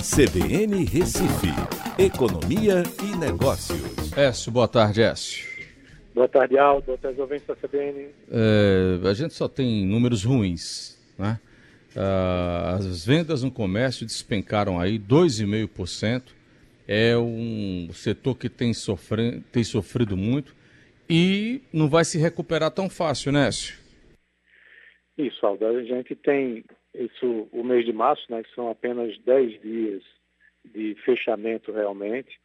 [0.00, 1.52] CBN Recife,
[1.98, 4.16] Economia e Negócios.
[4.16, 5.46] Écio, boa tarde, Écio.
[6.14, 6.86] Boa tarde, Aldo.
[6.86, 8.08] Boa tarde, ouvintes da CBN.
[8.30, 11.38] É, a gente só tem números ruins, né?
[11.94, 16.32] Ah, as vendas no comércio despencaram aí 2,5%.
[16.88, 20.56] É um setor que tem, sofre, tem sofrido muito
[21.10, 23.78] e não vai se recuperar tão fácil, né, Écio?
[25.18, 25.66] Isso, Aldo.
[25.66, 26.64] A gente tem
[26.94, 30.02] isso, o mês de março, né, que são apenas 10 dias
[30.64, 32.40] de fechamento realmente,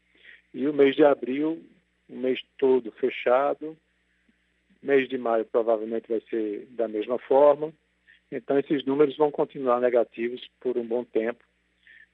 [0.53, 1.61] e o mês de abril,
[2.09, 3.75] o mês todo fechado,
[4.81, 7.73] mês de maio provavelmente vai ser da mesma forma,
[8.31, 11.43] então esses números vão continuar negativos por um bom tempo.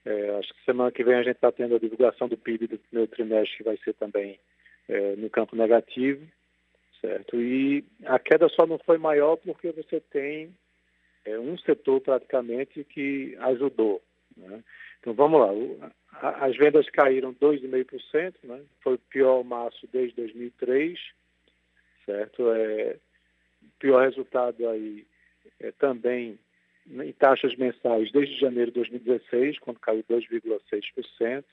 [0.04, 2.78] É, acho que semana que vem a gente está tendo a divulgação do PIB do
[2.78, 4.38] primeiro trimestre, que vai ser também
[4.88, 6.26] é, no campo negativo,
[7.00, 7.40] certo?
[7.40, 10.54] E a queda só não foi maior porque você tem
[11.24, 14.02] é um setor praticamente que ajudou.
[14.36, 14.62] Né?
[15.00, 15.92] Então vamos lá,
[16.40, 18.62] as vendas caíram 2,5%, né?
[18.80, 20.98] foi o pior março desde 2003,
[22.06, 22.50] certo?
[22.52, 22.96] É,
[23.78, 25.06] pior resultado aí
[25.60, 26.38] é, também
[26.86, 31.44] em taxas mensais desde janeiro de 2016, quando caiu 2,6%,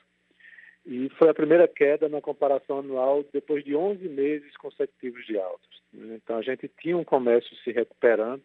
[0.86, 5.70] e foi a primeira queda na comparação anual depois de 11 meses consecutivos de altas.
[5.94, 6.16] Né?
[6.16, 8.42] Então a gente tinha um comércio se recuperando,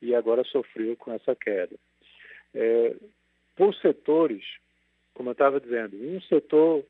[0.00, 1.76] e agora sofreu com essa queda.
[2.54, 2.96] É,
[3.56, 4.44] por setores,
[5.14, 6.84] como eu estava dizendo, um setor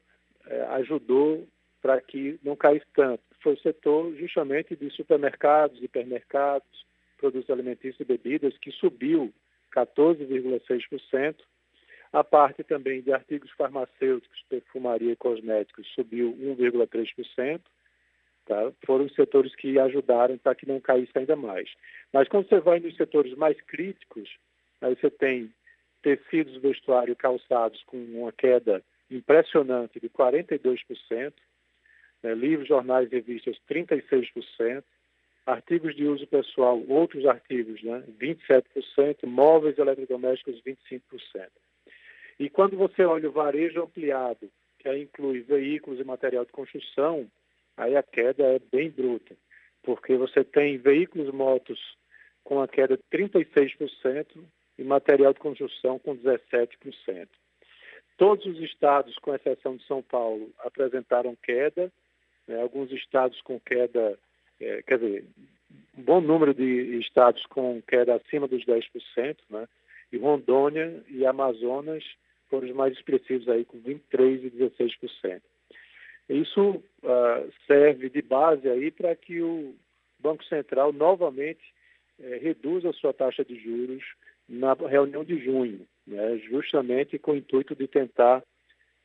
[0.47, 1.47] é, ajudou
[1.81, 3.23] para que não caísse tanto.
[3.41, 9.33] Foi o setor justamente de supermercados, hipermercados, produtos alimentícios e bebidas, que subiu
[9.75, 11.37] 14,6%.
[12.13, 17.61] A parte também de artigos farmacêuticos, perfumaria e cosméticos subiu 1,3%.
[18.49, 18.73] Tá?
[18.87, 21.69] Foram os setores que ajudaram para que não caísse ainda mais.
[22.11, 24.27] Mas quando você vai nos setores mais críticos,
[24.81, 25.53] aí você tem
[26.03, 31.35] tecidos, vestuário calçados com uma queda impressionante de 42%,
[32.23, 32.35] né?
[32.35, 34.83] livros, jornais e revistas 36%,
[35.45, 38.03] artigos de uso pessoal, outros artigos, né?
[38.19, 41.03] 27%, móveis e eletrodomésticos 25%.
[42.41, 47.31] E quando você olha o varejo ampliado, que aí inclui veículos e material de construção,
[47.79, 49.35] aí a queda é bem bruta,
[49.83, 51.79] porque você tem veículos, motos
[52.45, 54.27] com a queda de 36%
[54.79, 57.29] e material de construção com 17%.
[58.17, 61.91] Todos os estados, com exceção de São Paulo, apresentaram queda,
[62.47, 62.61] né?
[62.61, 64.19] alguns estados com queda,
[64.61, 65.25] é, quer dizer,
[65.97, 69.69] um bom número de estados com queda acima dos 10%, né?
[70.13, 72.03] e Rondônia e Amazonas
[72.49, 75.43] foram os mais expressivos aí com 23% e 16%.
[76.29, 79.75] Isso uh, serve de base aí para que o
[80.21, 81.63] Banco Central novamente
[82.21, 84.03] eh, reduza a sua taxa de juros
[84.49, 88.43] na reunião de junho, né, justamente com o intuito de tentar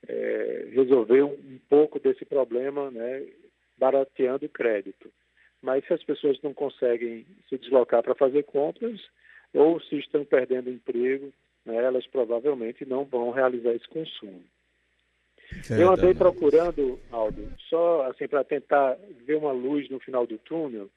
[0.08, 3.26] eh, resolver um, um, pouco desse problema, né,
[3.78, 5.12] barateando o crédito.
[5.62, 9.00] Mas se as pessoas não conseguem se deslocar para fazer compras,
[9.54, 11.32] ou se estão perdendo emprego,
[11.66, 14.44] né, elas provavelmente não vão realizar esse consumo.
[15.70, 20.90] Eu andei procurando, Aldo, só assim para tentar ver uma luz no final do túnel.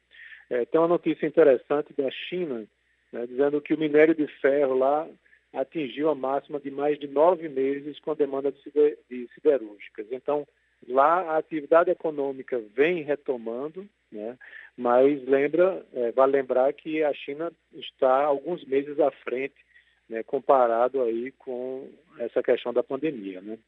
[0.51, 2.67] É, tem uma notícia interessante da China,
[3.13, 5.09] né, dizendo que o minério de ferro lá
[5.53, 10.07] atingiu a máxima de mais de nove meses com a demanda de, sider de siderúrgicas.
[10.11, 10.47] Então,
[10.87, 14.37] lá a atividade econômica vem retomando, né,
[14.77, 19.57] mas lembra, é, vale lembrar que a China está alguns meses à frente,
[20.09, 21.89] né, comparado aí com
[22.19, 23.59] essa questão da pandemia, né?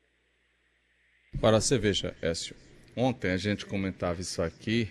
[1.41, 2.57] Para você veja, Écio,
[2.97, 4.89] ontem a gente comentava isso aqui.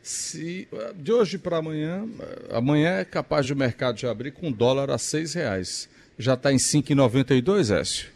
[0.00, 2.04] Se de hoje para amanhã,
[2.50, 5.90] amanhã é capaz de o mercado de abrir com dólar a seis reais.
[6.16, 8.12] Já está em 5,92, Écio?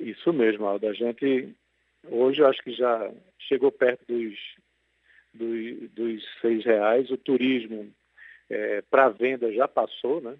[0.00, 0.88] Isso mesmo, Aldo.
[0.88, 1.54] A gente
[2.08, 3.12] hoje eu acho que já
[3.48, 4.34] chegou perto dos,
[5.32, 7.08] dos, dos seis reais.
[7.10, 7.92] O turismo
[8.50, 10.34] é, para venda já passou, né?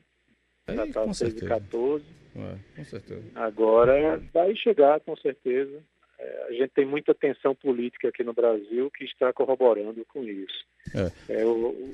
[0.68, 2.02] Já está 6,14.
[2.34, 3.22] É, com certeza.
[3.36, 5.82] Agora vai chegar, com certeza.
[6.18, 10.64] É, a gente tem muita tensão política aqui no Brasil que está corroborando com isso.
[10.94, 11.40] É.
[11.40, 11.92] É, o, o...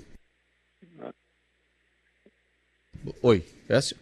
[3.23, 3.97] Oi, Écio?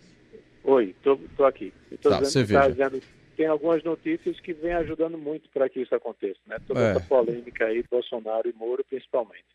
[0.65, 1.73] Oi, estou aqui.
[2.03, 3.01] Tô tá, você tá dizendo
[3.41, 6.59] tem algumas notícias que vêm ajudando muito para que isso aconteça, né?
[6.67, 6.91] Toda é.
[6.91, 9.47] essa polêmica aí, Bolsonaro e Moro principalmente.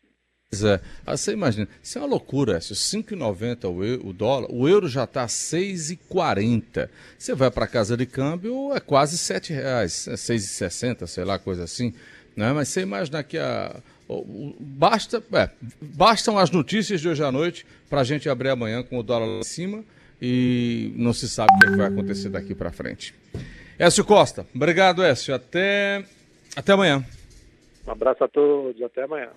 [0.62, 0.80] É.
[1.04, 5.26] Ah, você imagina, isso é uma loucura, se 5,90 o, dólar, o euro já está
[5.26, 6.88] 6,40.
[7.18, 11.64] Você vai para casa de câmbio, é quase 7 reais, é 6,60, sei lá, coisa
[11.64, 11.92] assim.
[12.36, 12.52] Né?
[12.52, 13.76] Mas você imagina que a,
[14.60, 15.50] basta, é,
[15.80, 19.26] bastam as notícias de hoje à noite para a gente abrir amanhã com o dólar
[19.26, 19.84] lá em cima
[20.20, 23.14] e não se sabe o que, é vai acontecer daqui para frente.
[23.78, 25.34] Écio Costa, obrigado, Écio.
[25.34, 26.04] Até,
[26.54, 27.04] até amanhã.
[27.86, 29.28] Um abraço a todos, até amanhã.